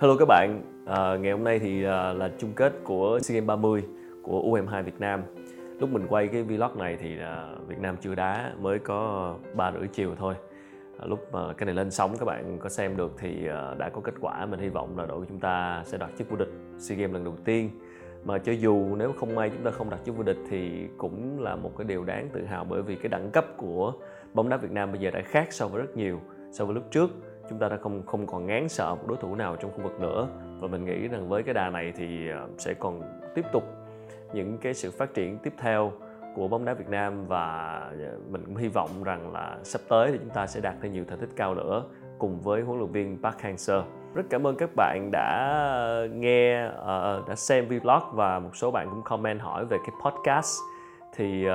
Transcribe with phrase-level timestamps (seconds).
[0.00, 3.46] Hello các bạn, à, ngày hôm nay thì à, là chung kết của SEA Games
[3.46, 3.82] 30
[4.22, 5.22] của U22 Việt Nam.
[5.78, 9.72] Lúc mình quay cái vlog này thì à, Việt Nam chưa đá, mới có ba
[9.72, 10.34] rưỡi chiều thôi.
[10.98, 13.88] À, lúc mà cái này lên sóng các bạn có xem được thì à, đã
[13.88, 14.46] có kết quả.
[14.46, 17.14] Mình hy vọng là đội của chúng ta sẽ đoạt chức vô địch SEA Games
[17.14, 17.70] lần đầu tiên.
[18.24, 21.40] Mà cho dù nếu không may chúng ta không đạt chức vô địch thì cũng
[21.40, 23.92] là một cái điều đáng tự hào bởi vì cái đẳng cấp của
[24.34, 26.20] bóng đá Việt Nam bây giờ đã khác so với rất nhiều
[26.50, 27.10] so với lúc trước
[27.50, 30.00] chúng ta đã không không còn ngán sợ một đối thủ nào trong khu vực
[30.00, 30.28] nữa
[30.60, 33.02] và mình nghĩ rằng với cái đà này thì ờ, sẽ còn
[33.34, 33.64] tiếp tục
[34.32, 35.92] những cái sự phát triển tiếp theo
[36.34, 40.12] của bóng đá Việt Nam và ờ, mình cũng hy vọng rằng là sắp tới
[40.12, 41.84] thì chúng ta sẽ đạt thêm nhiều thành tích cao nữa
[42.18, 43.82] cùng với huấn luyện viên Park Hang-seo.
[44.14, 48.90] Rất cảm ơn các bạn đã nghe, ờ, đã xem vlog và một số bạn
[48.90, 50.58] cũng comment hỏi về cái podcast.
[51.16, 51.46] Thì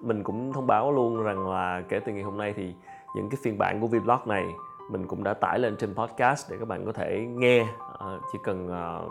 [0.00, 2.74] mình cũng thông báo luôn rằng là kể từ ngày hôm nay thì
[3.14, 4.44] những cái phiên bản của vlog này
[4.88, 7.62] mình cũng đã tải lên trên podcast để các bạn có thể nghe.
[7.62, 9.10] Uh, chỉ cần uh,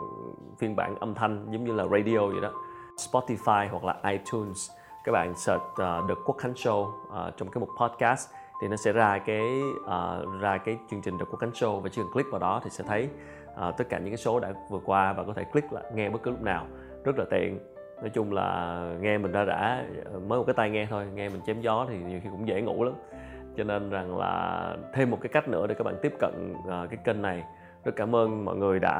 [0.60, 2.52] phiên bản âm thanh giống như là radio vậy đó.
[3.12, 4.72] Spotify hoặc là iTunes.
[5.04, 5.78] Các bạn search uh,
[6.10, 8.30] The Quốc Khánh Show uh, trong cái mục podcast
[8.62, 11.80] thì nó sẽ ra cái uh, ra cái chương trình The Quốc Khánh Show.
[11.80, 13.10] Và chỉ cần click vào đó thì sẽ thấy
[13.52, 16.10] uh, tất cả những cái số đã vừa qua và có thể click là nghe
[16.10, 16.66] bất cứ lúc nào.
[17.04, 17.60] Rất là tiện.
[18.02, 19.86] Nói chung là nghe mình ra đã
[20.28, 21.06] mới một cái tai nghe thôi.
[21.14, 22.94] Nghe mình chém gió thì nhiều khi cũng dễ ngủ lắm
[23.58, 26.90] cho nên rằng là thêm một cái cách nữa để các bạn tiếp cận uh,
[26.90, 27.44] cái kênh này.
[27.84, 28.98] Rất cảm ơn mọi người đã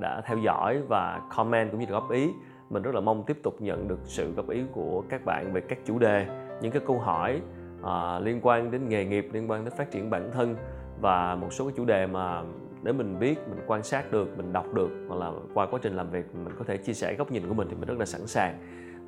[0.00, 2.30] đã theo dõi và comment cũng như góp ý.
[2.70, 5.60] Mình rất là mong tiếp tục nhận được sự góp ý của các bạn về
[5.60, 6.26] các chủ đề
[6.62, 7.40] những cái câu hỏi
[7.80, 10.56] uh, liên quan đến nghề nghiệp liên quan đến phát triển bản thân
[11.00, 12.42] và một số cái chủ đề mà
[12.82, 15.96] để mình biết mình quan sát được mình đọc được hoặc là qua quá trình
[15.96, 18.06] làm việc mình có thể chia sẻ góc nhìn của mình thì mình rất là
[18.06, 18.58] sẵn sàng.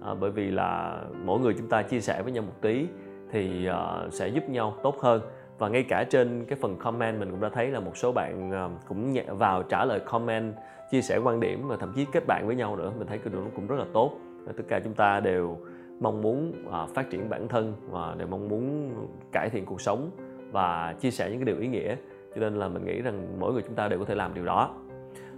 [0.03, 2.87] À, bởi vì là mỗi người chúng ta chia sẻ với nhau một tí
[3.33, 5.23] thì uh, sẽ giúp nhau tốt hơn.
[5.59, 8.51] Và ngay cả trên cái phần comment mình cũng đã thấy là một số bạn
[8.51, 10.55] uh, cũng vào trả lời comment
[10.91, 12.93] chia sẻ quan điểm và thậm chí kết bạn với nhau nữa.
[12.99, 14.13] Mình thấy cái điều nó cũng rất là tốt.
[14.47, 15.59] Và tất cả chúng ta đều
[16.01, 18.93] mong muốn uh, phát triển bản thân và đều mong muốn
[19.33, 20.11] cải thiện cuộc sống
[20.53, 21.97] và chia sẻ những cái điều ý nghĩa.
[22.35, 24.45] Cho nên là mình nghĩ rằng mỗi người chúng ta đều có thể làm điều
[24.45, 24.75] đó.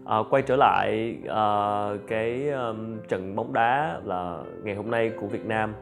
[0.05, 1.47] À, quay trở lại à,
[2.07, 5.75] cái um, trận bóng đá là ngày hôm nay của Việt Nam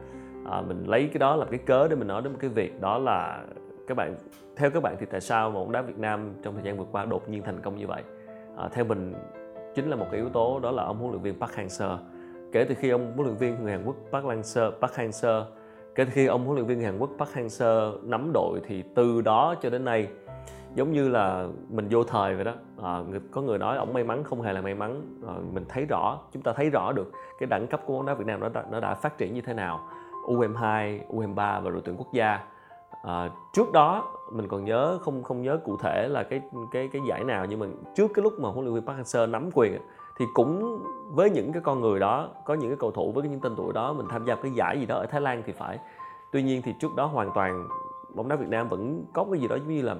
[0.49, 2.81] à, mình lấy cái đó làm cái cớ để mình nói đến một cái việc
[2.81, 3.43] đó là
[3.87, 4.15] các bạn
[4.55, 6.85] theo các bạn thì tại sao mà bóng đá Việt Nam trong thời gian vừa
[6.91, 8.03] qua đột nhiên thành công như vậy?
[8.57, 9.13] À, theo mình
[9.75, 11.97] chính là một cái yếu tố đó là ông huấn luyện viên Park Hang-seo.
[12.51, 15.43] Kể từ khi ông huấn luyện viên người Hàn Quốc Park Hang-seo Park Hang-seo
[15.95, 18.83] kể từ khi ông huấn luyện viên người Hàn Quốc Park Hang-seo nắm đội thì
[18.95, 20.07] từ đó cho đến nay
[20.75, 22.53] giống như là mình vô thời vậy đó
[22.83, 22.99] à,
[23.31, 26.19] có người nói ông may mắn không hề là may mắn à, mình thấy rõ
[26.33, 28.63] chúng ta thấy rõ được cái đẳng cấp của bóng đá Việt Nam nó đã,
[28.71, 29.87] nó đã phát triển như thế nào.
[30.27, 32.39] U22, U23 và đội tuyển quốc gia.
[33.03, 37.01] À, trước đó mình còn nhớ không không nhớ cụ thể là cái cái cái
[37.07, 37.65] giải nào nhưng mà
[37.95, 39.81] trước cái lúc mà huấn luyện viên Park Hang-seo nắm quyền
[40.17, 40.79] thì cũng
[41.11, 43.73] với những cái con người đó có những cái cầu thủ với những tên tuổi
[43.73, 45.79] đó mình tham gia cái giải gì đó ở Thái Lan thì phải
[46.31, 47.67] tuy nhiên thì trước đó hoàn toàn
[48.15, 49.95] bóng đá Việt Nam vẫn có cái gì đó giống như là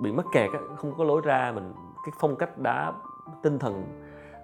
[0.00, 1.72] bị mắc kẹt không có lối ra mình
[2.04, 2.92] cái phong cách đá
[3.42, 3.84] tinh thần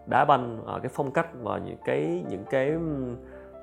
[0.06, 2.76] đá banh à, cái phong cách và những cái những cái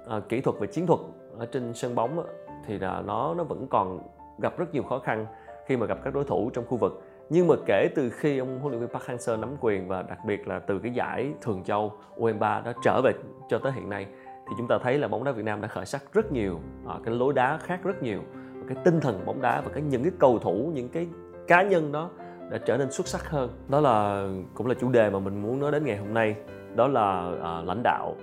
[0.09, 0.99] à, kỹ thuật về chiến thuật
[1.37, 2.25] ở trên sân bóng
[2.65, 3.99] thì là nó nó vẫn còn
[4.39, 5.25] gặp rất nhiều khó khăn
[5.65, 7.03] khi mà gặp các đối thủ trong khu vực.
[7.29, 10.19] Nhưng mà kể từ khi ông huấn luyện viên Park Hang-seo nắm quyền và đặc
[10.25, 13.11] biệt là từ cái giải Thường Châu U23 đó trở về
[13.49, 14.05] cho tới hiện nay
[14.47, 16.95] thì chúng ta thấy là bóng đá Việt Nam đã khởi sắc rất nhiều à,
[17.05, 18.21] cái lối đá khác rất nhiều
[18.67, 21.07] cái tinh thần bóng đá và cái những cái cầu thủ những cái
[21.47, 22.09] cá nhân đó
[22.49, 23.49] đã trở nên xuất sắc hơn.
[23.67, 26.35] Đó là cũng là chủ đề mà mình muốn nói đến ngày hôm nay
[26.75, 28.15] đó là à, lãnh đạo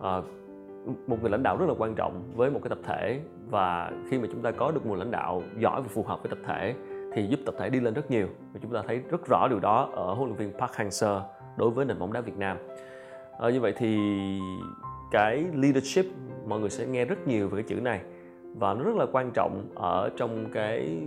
[0.00, 0.20] à,
[1.06, 4.18] một người lãnh đạo rất là quan trọng với một cái tập thể và khi
[4.18, 6.74] mà chúng ta có được nguồn lãnh đạo giỏi và phù hợp với tập thể
[7.12, 8.26] thì giúp tập thể đi lên rất nhiều.
[8.52, 11.20] Và chúng ta thấy rất rõ điều đó ở huấn luyện viên Park Hang-seo
[11.56, 12.56] đối với nền bóng đá Việt Nam.
[13.38, 13.98] À, như vậy thì
[15.10, 16.06] cái leadership
[16.46, 18.00] mọi người sẽ nghe rất nhiều về cái chữ này.
[18.56, 20.98] Và nó rất là quan trọng ở trong cái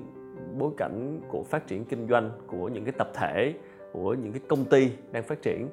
[0.57, 3.53] bối cảnh của phát triển kinh doanh của những cái tập thể
[3.93, 5.67] của những cái công ty đang phát triển.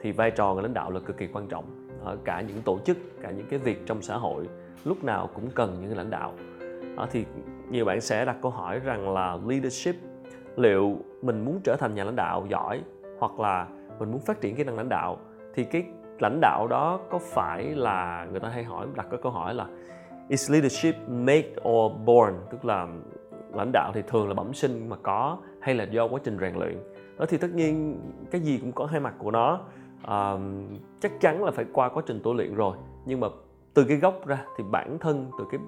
[0.00, 2.78] Thì vai trò người lãnh đạo là cực kỳ quan trọng ở cả những tổ
[2.84, 4.48] chức, cả những cái việc trong xã hội,
[4.84, 6.32] lúc nào cũng cần những lãnh đạo.
[6.96, 7.24] Ờ, thì
[7.70, 9.94] nhiều bạn sẽ đặt câu hỏi rằng là leadership,
[10.56, 12.80] liệu mình muốn trở thành nhà lãnh đạo giỏi
[13.18, 13.66] hoặc là
[13.98, 15.18] mình muốn phát triển kỹ năng lãnh đạo,
[15.54, 15.84] thì cái
[16.18, 19.66] lãnh đạo đó có phải là, người ta hay hỏi, đặt cái câu hỏi là,
[20.28, 22.34] is leadership made or born?
[22.50, 22.88] Tức là
[23.54, 26.54] lãnh đạo thì thường là bẩm sinh mà có hay là do quá trình rèn
[26.54, 26.78] luyện.
[27.18, 28.00] Đó thì tất nhiên
[28.30, 29.60] cái gì cũng có hai mặt của nó
[30.04, 30.40] uh,
[31.00, 32.76] chắc chắn là phải qua quá trình tu luyện rồi.
[33.04, 33.28] Nhưng mà
[33.74, 35.60] từ cái gốc ra thì bản thân từ cái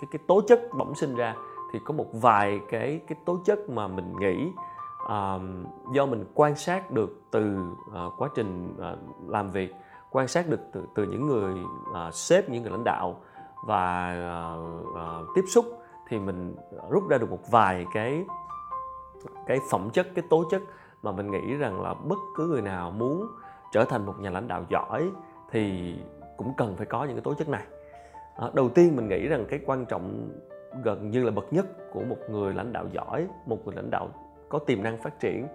[0.00, 1.34] cái cái tố chất bẩm sinh ra
[1.72, 4.52] thì có một vài cái cái tố chất mà mình nghĩ
[5.04, 5.42] uh,
[5.94, 7.58] do mình quan sát được từ
[7.88, 9.74] uh, quá trình uh, làm việc
[10.10, 11.54] quan sát được từ, từ những người
[11.90, 13.20] uh, sếp những người lãnh đạo
[13.66, 14.14] và
[14.56, 15.64] uh, uh, tiếp xúc
[16.08, 16.56] thì mình
[16.90, 18.24] rút ra được một vài cái
[19.46, 20.62] cái phẩm chất cái tố chất
[21.02, 23.28] mà mình nghĩ rằng là bất cứ người nào muốn
[23.72, 25.10] trở thành một nhà lãnh đạo giỏi
[25.50, 25.94] thì
[26.36, 27.64] cũng cần phải có những cái tố chất này.
[28.36, 30.30] À, đầu tiên mình nghĩ rằng cái quan trọng
[30.84, 34.08] gần như là bậc nhất của một người lãnh đạo giỏi một người lãnh đạo
[34.48, 35.46] có tiềm năng phát triển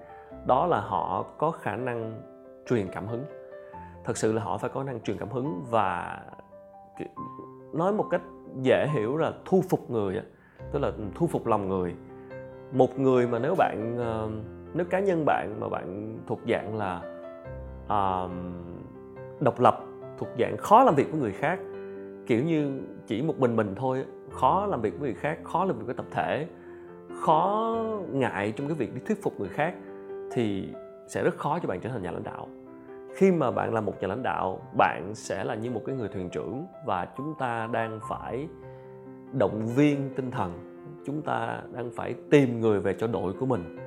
[0.45, 2.21] đó là họ có khả năng
[2.69, 3.25] truyền cảm hứng.
[4.03, 6.19] Thật sự là họ phải có năng truyền cảm hứng và
[7.73, 8.21] nói một cách
[8.61, 10.21] dễ hiểu là thu phục người
[10.71, 11.95] tức là thu phục lòng người.
[12.71, 14.29] Một người mà nếu bạn ờ,
[14.73, 17.14] nếu cá nhân bạn mà bạn thuộc dạng là
[17.85, 18.31] uh,
[19.39, 19.79] độc lập
[20.17, 21.59] thuộc dạng khó làm việc với người khác.
[22.27, 25.77] Kiểu như chỉ một mình mình thôi khó làm việc với người khác khó làm
[25.77, 26.47] việc với tập thể
[27.21, 27.75] khó
[28.11, 29.73] ngại trong cái việc đi thuyết phục người khác
[30.31, 30.69] thì
[31.07, 32.47] sẽ rất khó cho bạn trở thành nhà lãnh đạo.
[33.15, 36.07] Khi mà bạn là một nhà lãnh đạo bạn sẽ là như một cái người
[36.07, 38.47] thuyền trưởng và chúng ta đang phải
[39.33, 43.77] động viên tinh thần chúng ta đang phải tìm người về cho đội của mình.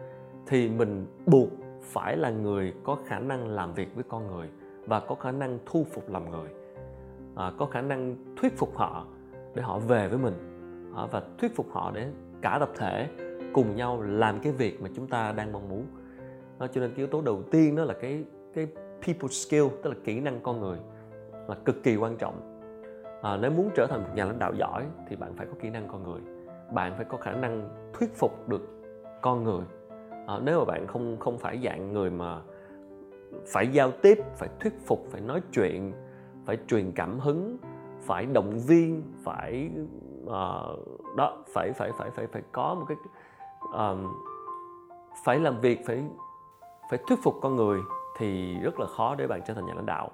[0.46, 1.48] Thì mình buộc
[1.82, 4.48] phải là người có khả năng làm việc với con người
[4.86, 6.48] và có khả năng thu phục lòng người.
[7.36, 9.06] À, có khả năng thuyết phục họ
[9.54, 10.34] để họ về với mình.
[10.96, 12.08] À, và thuyết phục họ để
[12.42, 13.08] cả tập thể
[13.52, 15.86] cùng nhau làm cái việc mà chúng ta đang mong muốn.
[16.58, 18.24] À, cho nên cái yếu tố đầu tiên đó là cái
[18.54, 18.66] cái
[19.06, 20.78] people skill tức là kỹ năng con người
[21.48, 22.60] là cực kỳ quan trọng.
[23.22, 25.70] À, nếu muốn trở thành một nhà lãnh đạo giỏi thì bạn phải có kỹ
[25.70, 26.20] năng con người.
[26.72, 28.68] Bạn phải có khả năng thuyết phục được
[29.22, 29.62] con người
[30.28, 32.40] à, nếu mà bạn không không phải dạng người mà
[33.46, 35.92] phải giao tiếp phải thuyết phục phải nói chuyện
[36.44, 37.56] phải truyền cảm hứng
[38.00, 39.70] phải động viên phải
[40.24, 42.96] uh, đó phải phải phải phải phải có một cái
[43.64, 43.98] uh,
[45.24, 46.04] phải làm việc phải
[46.90, 47.80] phải thuyết phục con người
[48.16, 50.10] thì rất là khó để bạn trở thành nhà lãnh đạo.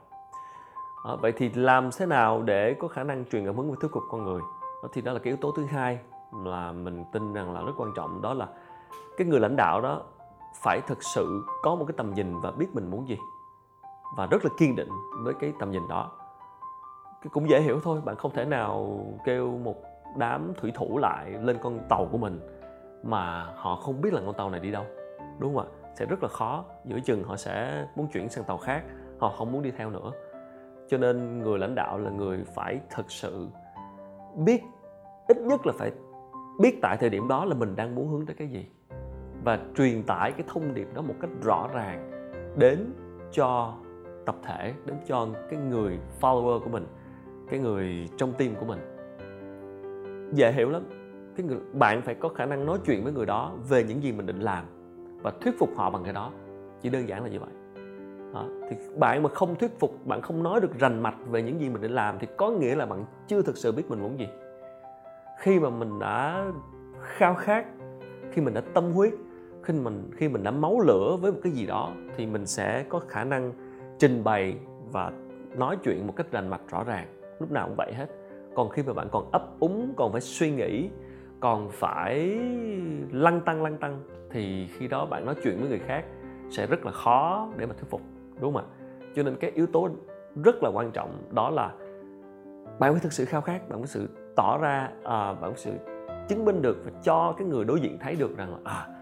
[1.05, 3.91] À, vậy thì làm thế nào để có khả năng truyền cảm hứng và thuyết
[3.93, 4.41] phục con người?
[4.83, 5.99] Đó thì đó là cái yếu tố thứ hai
[6.45, 8.49] là mình tin rằng là rất quan trọng đó là
[9.17, 10.03] cái người lãnh đạo đó
[10.63, 13.19] phải thực sự có một cái tầm nhìn và biết mình muốn gì.
[14.17, 14.89] Và rất là kiên định
[15.25, 16.13] với cái tầm nhìn đó.
[17.33, 19.75] Cũng dễ hiểu thôi, bạn không thể nào kêu một
[20.17, 22.41] đám thủy thủ lại lên con tàu của mình
[23.03, 24.85] mà họ không biết là con tàu này đi đâu,
[25.39, 25.71] đúng không ạ?
[25.95, 28.85] Sẽ rất là khó, giữa chừng họ sẽ muốn chuyển sang tàu khác,
[29.19, 30.11] họ không muốn đi theo nữa.
[30.89, 33.49] Cho nên người lãnh đạo là người phải thực sự
[34.35, 34.63] biết,
[35.29, 35.93] ít nhất là phải
[36.61, 38.67] biết tại thời điểm đó là mình đang muốn hướng tới cái gì
[39.45, 42.11] và truyền tải cái thông điệp đó một cách rõ ràng
[42.57, 42.93] đến
[43.33, 43.75] cho
[44.27, 46.87] tập thể, đến cho cái người follower của mình,
[47.51, 48.79] cái người trong team của mình.
[50.33, 50.83] Dễ hiểu lắm.
[51.37, 54.13] Cái người, bạn phải có khả năng nói chuyện với người đó về những gì
[54.13, 54.65] mình định làm
[55.23, 56.33] và thuyết phục họ bằng cái đó.
[56.81, 57.51] Chỉ đơn giản là như vậy.
[58.35, 58.47] Đó.
[58.71, 61.69] thì bạn mà không thuyết phục, bạn không nói được rành mạch về những gì
[61.69, 64.29] mình định làm thì có nghĩa là bạn chưa thực sự biết mình muốn gì.
[65.39, 66.47] Khi mà mình đã
[67.03, 67.67] khao khát,
[68.33, 69.15] khi mình đã tâm huyết
[69.65, 72.85] khi mình khi mình đã máu lửa với một cái gì đó thì mình sẽ
[72.89, 73.53] có khả năng
[73.99, 74.57] trình bày
[74.93, 75.13] và
[75.57, 77.07] nói chuyện một cách rành mạch rõ ràng.
[77.41, 78.07] Lúc nào cũng vậy hết.
[78.55, 80.89] Còn khi mà bạn còn ấp úng còn phải suy nghĩ
[81.41, 82.39] còn phải
[83.13, 86.05] lăng tăng lăng tăng thì khi đó bạn nói chuyện với người khác
[86.51, 88.01] sẽ rất là khó để mà thuyết phục
[88.41, 88.67] đúng không ạ?
[89.15, 89.89] Cho nên cái yếu tố
[90.45, 91.73] rất là quan trọng đó là
[92.79, 95.73] bạn phải thực sự khao khát bạn phải sự tỏ ra à, bạn phải sự
[96.29, 98.94] chứng minh được và cho cái người đối diện thấy được rằng là à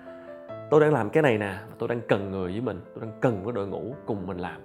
[0.72, 3.44] tôi đang làm cái này nè tôi đang cần người với mình tôi đang cần
[3.44, 4.60] với đội ngũ cùng mình làm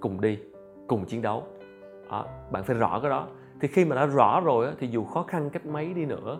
[0.00, 0.38] cùng đi
[0.88, 1.44] cùng chiến đấu.
[2.10, 3.26] Đó, bạn phải rõ cái đó.
[3.60, 6.38] Thì khi mà đã rõ rồi thì dù khó khăn cách mấy đi nữa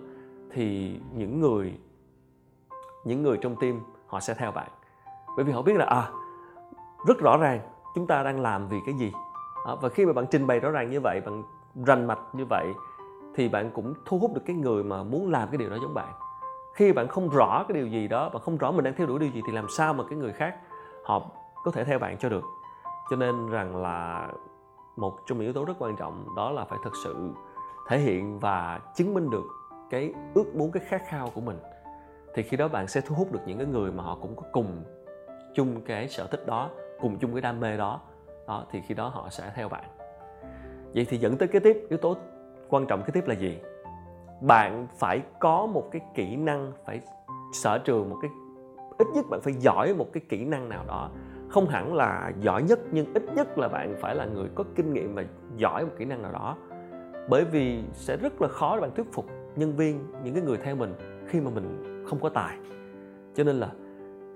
[0.50, 1.78] thì những người
[3.04, 4.68] những người trong team họ sẽ theo bạn.
[5.36, 6.10] Bởi vì họ biết là à
[7.06, 7.60] rất rõ ràng
[7.94, 9.12] chúng ta đang làm vì cái gì.
[9.66, 11.42] À, và khi mà bạn trình bày rõ ràng như vậy bạn
[11.86, 12.66] rành mạch như vậy
[13.34, 15.94] thì bạn cũng thu hút được cái người mà muốn làm cái điều đó giống
[15.94, 16.12] bạn
[16.74, 19.18] khi bạn không rõ cái điều gì đó, bạn không rõ mình đang theo đuổi
[19.18, 20.56] điều gì thì làm sao mà cái người khác
[21.04, 21.22] họ
[21.64, 22.44] có thể theo bạn cho được?
[23.10, 24.28] Cho nên rằng là
[24.96, 27.30] một trong những yếu tố rất quan trọng đó là phải thực sự
[27.88, 29.44] thể hiện và chứng minh được
[29.90, 31.58] cái ước muốn, cái khát khao của mình.
[32.34, 34.42] Thì khi đó bạn sẽ thu hút được những cái người mà họ cũng có
[34.52, 34.84] cùng
[35.54, 38.00] chung cái sở thích đó, cùng chung cái đam mê đó.
[38.46, 39.84] Đó, thì khi đó họ sẽ theo bạn.
[40.94, 42.16] Vậy thì dẫn tới cái tiếp, yếu tố
[42.68, 43.60] quan trọng, cái tiếp là gì?
[44.42, 47.00] Bạn phải có một cái kỹ năng phải
[47.52, 48.30] sở trường một cái
[48.98, 51.10] ít nhất bạn phải giỏi một cái kỹ năng nào đó.
[51.48, 54.92] Không hẳn là giỏi nhất nhưng ít nhất là bạn phải là người có kinh
[54.92, 55.24] nghiệm và
[55.56, 56.56] giỏi một kỹ năng nào đó.
[57.28, 60.56] Bởi vì sẽ rất là khó để bạn thuyết phục nhân viên những cái người
[60.56, 60.94] theo mình
[61.26, 62.56] khi mà mình không có tài.
[63.34, 63.70] Cho nên là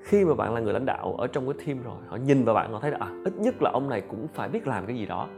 [0.03, 2.55] khi mà bạn là người lãnh đạo ở trong cái team rồi họ nhìn vào
[2.55, 4.97] bạn họ thấy là à, ít nhất là ông này cũng phải biết làm cái
[4.97, 5.29] gì đó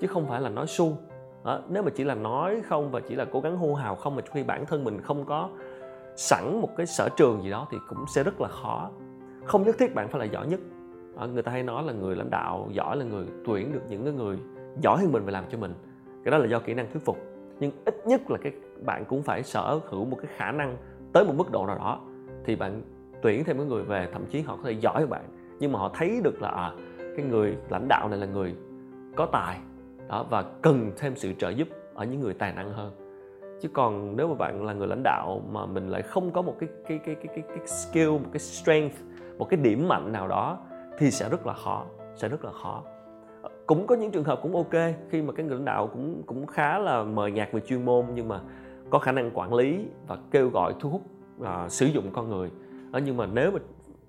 [0.00, 0.96] chứ không phải là nói suông
[1.44, 4.16] đó, nếu mà chỉ là nói không và chỉ là cố gắng hô hào không
[4.16, 5.48] mà khi bản thân mình không có
[6.16, 8.90] sẵn một cái sở trường gì đó thì cũng sẽ rất là khó.
[9.44, 10.60] Không nhất thiết bạn phải là giỏi nhất.
[11.16, 14.04] Đó, người ta hay nói là người lãnh đạo giỏi là người tuyển được những
[14.04, 14.38] cái người
[14.82, 15.74] giỏi hơn mình về làm cho mình.
[16.24, 17.18] Cái đó là do kỹ năng thuyết phục.
[17.60, 18.52] Nhưng ít nhất là cái
[18.84, 20.76] bạn cũng phải sở hữu một cái khả năng
[21.12, 22.00] tới một mức độ nào đó
[22.44, 22.82] thì bạn
[23.22, 25.24] tuyển thêm cái người về thậm chí họ có thể giỏi hơn bạn.
[25.60, 28.54] Nhưng mà họ thấy được là à, cái người lãnh đạo này là người
[29.16, 29.58] có tài
[30.08, 32.92] đó và cần thêm sự trợ giúp ở những người tài năng hơn.
[33.60, 36.56] Chứ còn nếu mà bạn là người lãnh đạo mà mình lại không có một
[36.58, 38.94] cái cái cái cái cái, cái skill một cái strength
[39.38, 40.58] một cái điểm mạnh nào đó
[40.98, 41.84] thì sẽ rất là khó
[42.16, 42.82] sẽ rất là khó.
[43.66, 46.46] Cũng có những trường hợp cũng ok khi mà cái người lãnh đạo cũng cũng
[46.46, 48.40] khá là mờ nhạt về chuyên môn nhưng mà
[48.90, 51.02] có khả năng quản lý và kêu gọi thu hút
[51.40, 52.50] uh, sử dụng con người.
[52.90, 53.58] Đó, nhưng mà nếu mà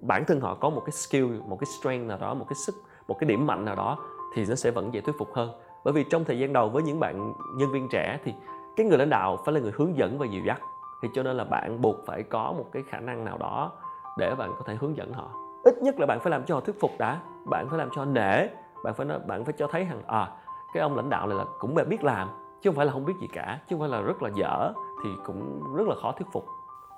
[0.01, 2.75] bản thân họ có một cái skill một cái strength nào đó một cái sức
[3.07, 3.97] một cái điểm mạnh nào đó
[4.35, 5.49] thì nó sẽ vẫn dễ thuyết phục hơn
[5.85, 8.33] bởi vì trong thời gian đầu với những bạn nhân viên trẻ thì
[8.75, 10.61] cái người lãnh đạo phải là người hướng dẫn và dìu dắt.
[11.01, 13.71] Thì cho nên là bạn buộc phải có một cái khả năng nào đó
[14.17, 15.29] để bạn có thể hướng dẫn họ.
[15.63, 17.19] Ít nhất là bạn phải làm cho họ thuyết phục đã.
[17.45, 18.47] Bạn phải làm cho họ nể.
[18.83, 20.31] Bạn phải nói, bạn phải cho thấy rằng à
[20.73, 22.29] cái ông lãnh đạo này là cũng biết làm
[22.61, 24.71] chứ không phải là không biết gì cả chứ không phải là rất là dở
[25.03, 26.45] thì cũng rất là khó thuyết phục.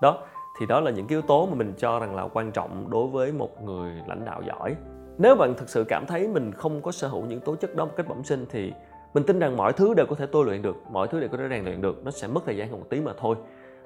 [0.01, 0.17] Đó
[0.59, 3.07] thì đó là những cái yếu tố mà mình cho rằng là quan trọng đối
[3.07, 4.75] với một người lãnh đạo giỏi
[5.17, 7.85] nếu bạn thực sự cảm thấy mình không có sở hữu những tố chất đó
[7.85, 8.73] một cách bẩm sinh thì
[9.13, 11.37] mình tin rằng mọi thứ đều có thể tôi luyện được mọi thứ đều có
[11.37, 13.35] thể rèn luyện được nó sẽ mất thời gian một tí mà thôi.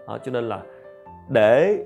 [0.08, 0.62] À, cho nên là
[1.30, 1.86] để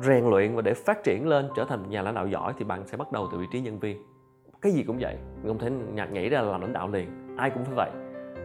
[0.00, 2.86] rèn luyện và để phát triển lên trở thành nhà lãnh đạo giỏi thì bạn
[2.86, 4.02] sẽ bắt đầu từ vị trí nhân viên.
[4.60, 7.50] Cái gì cũng vậy mình không thể nhặt nhảy ra làm lãnh đạo liền ai
[7.50, 7.90] cũng phải vậy.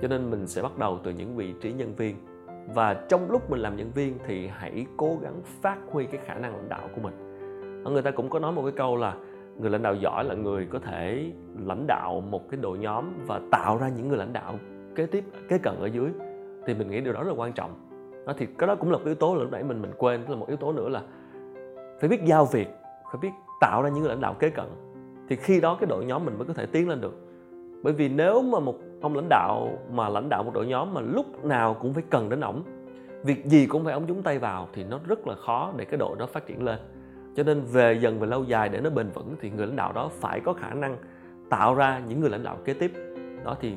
[0.02, 2.16] Cho nên mình sẽ bắt đầu từ những vị trí nhân viên.
[2.76, 6.34] Và trong lúc mình làm nhân viên thì hãy cố gắng phát huy cái khả
[6.34, 7.24] năng lãnh đạo của mình.
[7.84, 9.16] Người ta cũng có nói một cái câu là
[9.60, 11.32] người lãnh đạo giỏi là người có thể
[11.66, 14.54] lãnh đạo một cái đội nhóm và tạo ra những người lãnh đạo
[14.96, 16.10] kế tiếp, kế cận ở dưới.
[16.66, 17.72] Thì mình nghĩ điều đó rất là quan trọng.
[18.26, 20.22] Đó, thì cái đó cũng là một yếu tố là lúc nãy mình mình quên
[20.28, 21.02] là một yếu tố nữa là
[22.00, 22.68] phải biết giao việc,
[23.04, 23.30] phải biết
[23.62, 24.66] tạo ra những người lãnh đạo kế cận.
[25.30, 27.16] Thì khi đó cái đội nhóm mình mới có thể tiến lên được.
[27.84, 31.02] Bởi vì nếu mà một ông lãnh đạo mà lãnh đạo một đội nhóm mà
[31.02, 32.64] lúc nào cũng phải cần đến ổng,
[33.24, 35.98] việc gì cũng phải ổng nhúng tay vào thì nó rất là khó để cái
[35.98, 36.80] đội đó phát triển lên
[37.38, 39.94] cho nên về dần về lâu dài để nó bền vững thì người lãnh đạo
[39.94, 40.98] đó phải có khả năng
[41.50, 42.92] tạo ra những người lãnh đạo kế tiếp.
[43.44, 43.74] Đó thì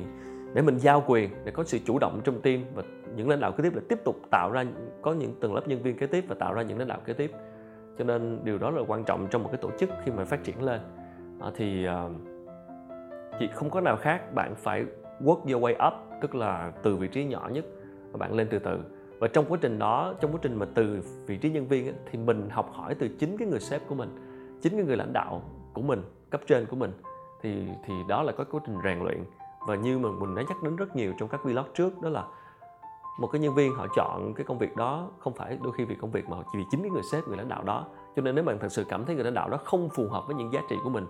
[0.53, 2.83] để mình giao quyền để có sự chủ động trong team và
[3.15, 4.65] những lãnh đạo kế tiếp là tiếp tục tạo ra
[5.01, 7.13] có những tầng lớp nhân viên kế tiếp và tạo ra những lãnh đạo kế
[7.13, 7.31] tiếp.
[7.97, 10.43] Cho nên điều đó là quan trọng trong một cái tổ chức khi mà phát
[10.43, 10.81] triển lên.
[11.39, 12.11] À, thì ờ, uh,
[13.39, 14.85] chỉ không có nào khác bạn phải
[15.19, 17.65] work your way up tức là từ vị trí nhỏ nhất
[18.11, 18.79] và bạn lên từ từ
[19.21, 21.93] và trong quá trình đó trong quá trình mà từ vị trí nhân viên ấy,
[22.11, 24.09] thì mình học hỏi từ chính cái người sếp của mình
[24.61, 25.41] chính cái người lãnh đạo
[25.73, 26.91] của mình cấp trên của mình.
[27.41, 29.23] Thì thì đó là có quá trình rèn luyện.
[29.67, 32.23] Và như mà mình đã nhắc đến rất nhiều trong các vlog trước đó là
[33.19, 35.95] một cái nhân viên họ chọn cái công việc đó không phải đôi khi vì
[35.95, 37.85] công việc mà chỉ vì chính cái người sếp người lãnh đạo đó.
[38.15, 40.23] Cho nên nếu bạn thật sự cảm thấy người lãnh đạo đó không phù hợp
[40.27, 41.05] với những giá trị của mình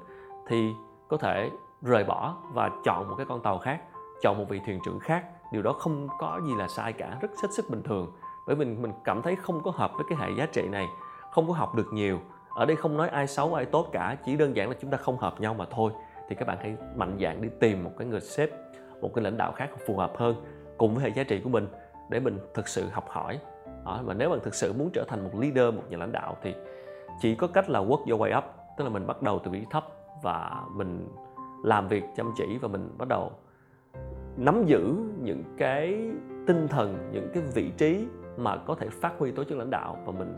[0.48, 0.74] thì
[1.08, 1.50] có thể
[1.82, 3.82] rời bỏ và chọn một cái con tàu khác
[4.22, 7.32] chọn một vị thuyền trưởng khác điều đó không có gì là sai cả rất
[7.44, 8.12] hết sức bình thường.
[8.48, 10.88] Bởi mình mình cảm thấy không có hợp với cái hệ giá trị này
[11.32, 12.20] không có học được nhiều.
[12.56, 14.98] Ở đây không nói ai xấu ai tốt cả chỉ đơn giản là chúng ta
[14.98, 15.92] không hợp nhau mà thôi.
[16.30, 18.50] Thì các bạn hãy mạnh dạn đi tìm một cái người sếp
[19.02, 20.36] một cái lãnh đạo khác phù hợp hơn
[20.78, 21.68] cùng với hệ giá trị của mình
[22.10, 23.40] để mình thực sự học hỏi.
[23.86, 26.38] Đó, và nếu bạn thực sự muốn trở thành một leader một nhà lãnh đạo
[26.42, 26.56] thì
[27.22, 28.44] chỉ có cách là work your way up
[28.78, 29.86] tức là mình bắt đầu từ vị thấp
[30.24, 31.08] và mình
[31.64, 33.32] làm việc chăm chỉ và mình bắt đầu
[34.42, 36.10] nắm giữ những cái
[36.48, 38.08] tinh thần những cái vị trí
[38.38, 40.36] mà có thể phát huy tố chất lãnh đạo và mình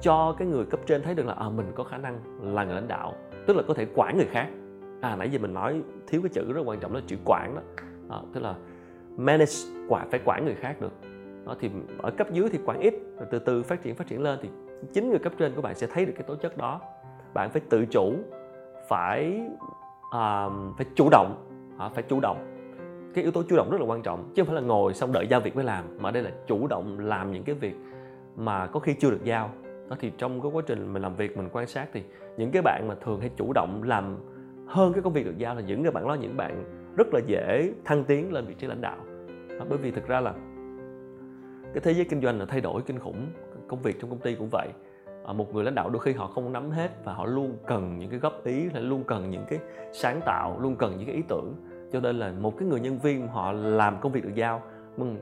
[0.00, 2.18] cho cái người cấp trên thấy được là à, mình có khả năng
[2.54, 3.14] là người lãnh đạo
[3.46, 4.48] tức là có thể quản người khác.
[5.00, 7.62] À nãy giờ mình nói thiếu cái chữ rất quan trọng là chữ quản đó.
[8.10, 8.54] À, tức là
[9.16, 9.52] manage
[9.88, 10.92] quản phải quản người khác được.
[11.46, 14.22] Đó thì ở cấp dưới thì quản ít rồi từ từ phát triển phát triển
[14.22, 14.48] lên thì
[14.92, 16.80] chính người cấp trên của bạn sẽ thấy được cái tố chất đó.
[17.34, 18.14] Bạn phải tự chủ
[18.88, 19.40] phải
[20.06, 21.46] uh, phải chủ động.
[21.78, 22.59] À, phải chủ động
[23.14, 25.12] cái yếu tố chủ động rất là quan trọng chứ không phải là ngồi xong
[25.12, 27.74] đợi giao việc mới làm mà đây là chủ động làm những cái việc
[28.36, 29.50] mà có khi chưa được giao.
[29.88, 32.02] Đó thì trong cái quá trình mình làm việc mình quan sát thì
[32.36, 34.16] những cái bạn mà thường hay chủ động làm
[34.66, 36.64] hơn cái công việc được giao là những cái bạn đó những bạn
[36.96, 38.96] rất là dễ thăng tiến lên vị trí lãnh đạo.
[39.58, 40.32] Đó, bởi vì thực ra là
[41.74, 43.26] cái thế giới kinh doanh là thay đổi kinh khủng
[43.68, 44.68] công việc trong công ty cũng vậy.
[45.24, 47.98] À, một người lãnh đạo đôi khi họ không nắm hết và họ luôn cần
[47.98, 49.58] những cái góp ý là luôn cần những cái
[49.92, 51.54] sáng tạo luôn cần những cái ý tưởng
[51.92, 54.62] cho nên là một cái người nhân viên họ làm công việc được giao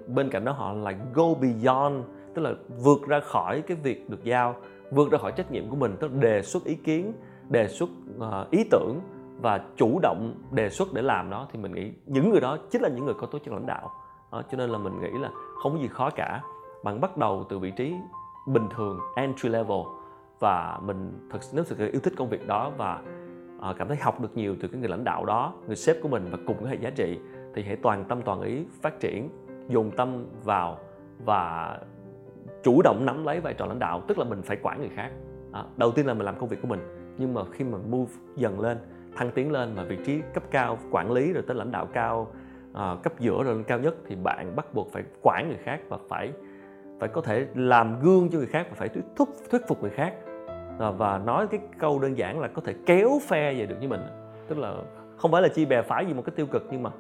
[0.07, 4.25] bên cạnh đó họ là go beyond tức là vượt ra khỏi cái việc được
[4.25, 4.55] giao
[4.91, 7.13] vượt ra khỏi trách nhiệm của mình tức là đề xuất ý kiến
[7.49, 9.01] đề xuất uh, ý tưởng
[9.41, 12.83] và chủ động đề xuất để làm nó thì mình nghĩ những người đó chính
[12.83, 13.91] là những người có tố chất lãnh đạo.
[14.33, 15.31] Đó, cho nên là mình nghĩ là
[15.63, 16.43] không có gì khó cả.
[16.85, 17.95] Bạn bắt đầu từ vị trí
[18.47, 19.79] bình thường entry level
[20.39, 23.03] và mình thật nếu thực sự yêu thích công việc đó và
[23.61, 26.09] Ờ, cảm thấy học được nhiều từ cái người lãnh đạo đó người sếp của
[26.09, 27.19] mình và cùng cái hệ giá trị.
[27.55, 29.29] Thì hãy toàn tâm toàn ý phát triển
[29.69, 30.79] dùng tâm vào
[31.25, 31.79] và
[32.63, 35.11] chủ động nắm lấy vai trò lãnh đạo tức là mình phải quản người khác.
[35.53, 36.81] À, đầu tiên là mình làm công việc của mình.
[37.19, 38.79] Nhưng mà khi mà move dần lên
[39.17, 42.33] thăng tiến lên mà vị trí cấp cao quản lý rồi tới lãnh đạo cao
[42.75, 45.81] à, cấp giữa rồi lên cao nhất thì bạn bắt buộc phải quản người khác
[45.89, 46.33] và phải
[47.01, 49.91] phải có thể làm gương cho người khác và phải thuyết thúc thuyết phục người
[49.91, 50.15] khác.
[50.79, 53.89] Ờ, và nói cái câu đơn giản là có thể kéo phe về được với
[53.89, 54.01] mình.
[54.49, 54.75] Tức là
[55.17, 56.91] không phải là chi bè phái gì một cái tiêu cực nhưng mà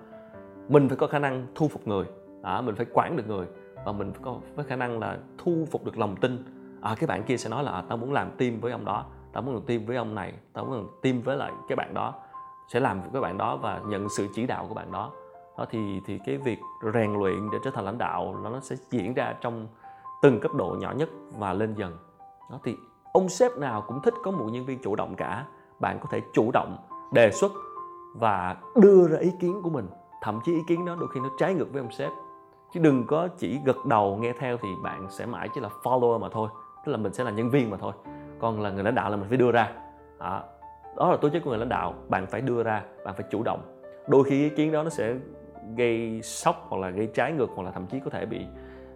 [0.68, 2.06] mình phải có khả năng thu phục người.
[2.42, 3.46] À, mình phải quản được người.
[3.84, 6.44] Và mình phải có với khả năng là thu phục được lòng tin.
[6.80, 9.04] À, cái bạn kia sẽ nói là à, tao muốn làm team với ông đó.
[9.32, 10.32] Tao muốn làm team với ông này.
[10.52, 12.14] Tao muốn làm team với lại cái bạn đó.
[12.72, 15.10] Sẽ làm với bạn đó và nhận sự chỉ đạo của bạn đó.
[15.58, 16.58] Đó thì thì cái việc
[16.94, 19.66] rèn luyện để trở thành lãnh đạo nó sẽ diễn ra trong
[20.22, 21.08] từng cấp độ nhỏ nhất
[21.38, 21.96] và lên dần.
[22.50, 22.76] Đó thì
[23.12, 25.44] ông sếp nào cũng thích có một nhân viên chủ động cả.
[25.80, 26.76] Bạn có thể chủ động
[27.12, 27.52] đề xuất
[28.14, 29.86] và đưa ra ý kiến của mình.
[30.22, 32.10] Thậm chí ý kiến đó đôi khi nó trái ngược với ông sếp.
[32.72, 36.18] Chứ đừng có chỉ gật đầu nghe theo thì bạn sẽ mãi chỉ là follower
[36.18, 36.48] mà thôi.
[36.84, 37.92] Tức là mình sẽ là nhân viên mà thôi.
[38.38, 39.72] Còn là người lãnh đạo là mình phải đưa ra.
[40.18, 40.42] Đó,
[40.96, 41.94] đó là tố chất của người lãnh đạo.
[42.08, 43.60] Bạn phải đưa ra bạn phải chủ động.
[44.08, 45.14] Đôi khi ý kiến đó nó sẽ
[45.76, 48.46] gây sốc hoặc là gây trái ngược hoặc là thậm chí có thể bị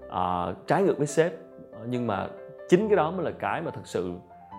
[0.06, 1.32] uh, trái ngược với sếp.
[1.72, 2.28] Ờ, nhưng mà
[2.72, 4.12] chính cái đó mới là cái mà thực sự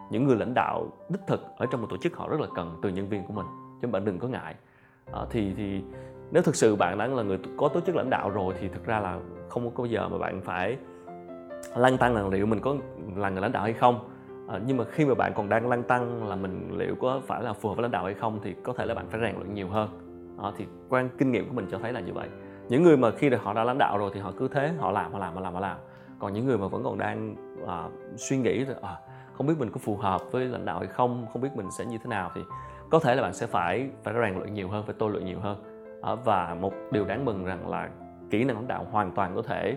[0.09, 2.79] những người lãnh đạo đích thực ở trong một tổ chức họ rất là cần
[2.81, 3.45] từ nhân viên của mình
[3.81, 4.55] chứ bạn đừng có ngại.
[5.11, 5.81] À, thì thì
[6.31, 8.85] nếu thực sự bạn đã là người có tổ chức lãnh đạo rồi thì thực
[8.85, 10.77] ra là không có bao giờ mà bạn phải
[11.75, 12.75] lăn tăng là liệu mình có
[13.15, 14.09] là người lãnh đạo hay không.
[14.49, 17.43] À, nhưng mà khi mà bạn còn đang lăn tăng là mình liệu có phải
[17.43, 19.35] là phù hợp với lãnh đạo hay không thì có thể là bạn phải rèn
[19.35, 19.89] luyện nhiều hơn.
[20.43, 22.27] À, thì quan kinh nghiệm của mình cho thấy là như vậy.
[22.69, 25.13] Những người mà khi họ đã lãnh đạo rồi thì họ cứ thế họ làm
[25.13, 25.77] họ làm họ làm họ làm.
[26.19, 27.35] Còn những người mà vẫn còn đang
[27.67, 28.97] à, suy nghĩ là à,
[29.33, 31.85] không biết mình có phù hợp với lãnh đạo hay không không biết mình sẽ
[31.85, 32.41] như thế nào thì
[32.89, 35.39] có thể là bạn sẽ phải phải rèn luyện nhiều hơn phải tôi luyện nhiều
[35.39, 35.63] hơn.
[36.01, 37.89] À, và một điều đáng mừng rằng là
[38.29, 39.75] kỹ năng lãnh đạo hoàn toàn có thể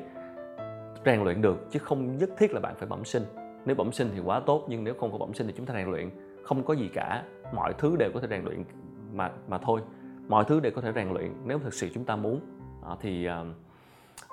[1.05, 3.23] rèn luyện được chứ không nhất thiết là bạn phải bẩm sinh.
[3.65, 5.75] Nếu bẩm sinh thì quá tốt nhưng nếu không có bẩm sinh thì chúng ta
[5.75, 6.11] rèn luyện
[6.45, 7.23] không có gì cả.
[7.55, 8.65] Mọi thứ đều có thể rèn luyện
[9.13, 9.81] mà mà thôi.
[10.29, 12.41] Mọi thứ đều có thể rèn luyện nếu thực sự chúng ta muốn.
[12.89, 13.45] À, thì à,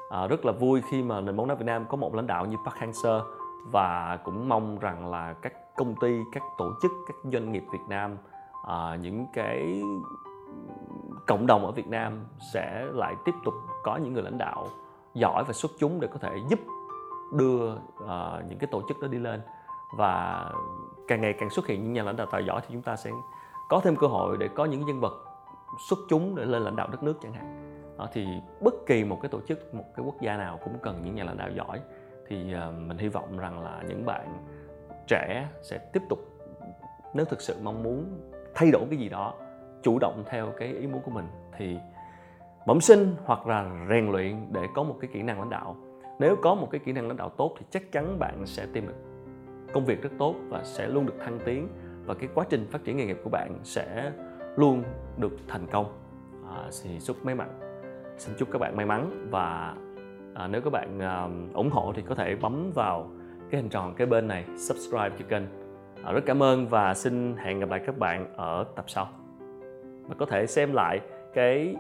[0.10, 2.46] à, rất là vui khi mà nền bóng đá Việt Nam có một lãnh đạo
[2.46, 3.22] như Park Hang-seo
[3.72, 7.80] và cũng mong rằng là các công ty, các tổ chức, các doanh nghiệp Việt
[7.90, 8.18] Nam,
[8.68, 9.82] à, những cái
[11.28, 14.68] cộng đồng ở Việt Nam sẽ lại tiếp tục có những người lãnh đạo
[15.14, 16.60] giỏi và xuất chúng để có thể giúp
[17.34, 17.80] đưa uh,
[18.50, 19.42] những cái tổ chức đó đi lên.
[19.98, 20.46] Và
[21.08, 23.12] càng ngày càng xuất hiện những nhà lãnh đạo tài giỏi thì chúng ta sẽ
[23.70, 25.14] có thêm cơ hội để có những nhân vật
[25.90, 27.80] xuất chúng để lên lãnh đạo đất nước chẳng hạn.
[28.04, 28.28] Uh, thì
[28.62, 31.24] bất kỳ một cái tổ chức một cái quốc gia nào cũng cần những nhà
[31.24, 31.80] lãnh đạo giỏi
[32.28, 34.46] thì ờ, mình hy vọng rằng là những bạn
[35.08, 36.20] trẻ sẽ tiếp tục
[37.14, 38.06] nếu thực sự mong muốn
[38.56, 39.34] thay đổi cái gì đó
[39.84, 41.26] chủ động theo cái ý muốn của mình
[41.58, 41.78] thì
[42.68, 45.76] bẩm sinh hoặc là rèn luyện để có một cái kỹ năng lãnh đạo.
[46.20, 48.88] Nếu có một cái kỹ năng lãnh đạo tốt thì chắc chắn bạn sẽ tìm
[48.88, 48.96] được
[49.74, 51.68] công việc rất tốt và sẽ luôn được thăng tiến
[52.06, 54.12] và cái quá trình phát triển nghề nghiệp của bạn sẽ
[54.56, 54.84] luôn
[55.18, 55.98] được thành công.
[56.50, 57.60] À, thì chúc may mắn.
[58.18, 59.76] Xin chúc các bạn may mắn và
[60.36, 63.12] à, nếu các bạn à, ủng hộ thì có thể bấm vào
[63.52, 65.44] cái hình tròn cái bên này subscribe cho kênh.
[66.04, 69.10] À, rất cảm ơn và xin hẹn gặp lại các bạn ở tập sau.
[70.08, 71.00] Và có thể xem lại
[71.34, 71.76] cái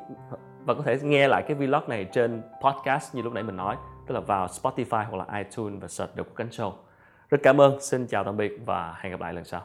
[0.65, 3.75] và có thể nghe lại cái vlog này trên podcast như lúc nãy mình nói
[4.07, 6.71] tức là vào Spotify hoặc là iTunes và search được Quốc Cánh Show.
[7.29, 9.61] Rất cảm ơn xin chào tạm biệt và hẹn gặp lại lần sau.